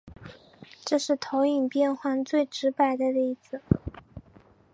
[0.83, 3.61] 这就是投影变换最直白的例子。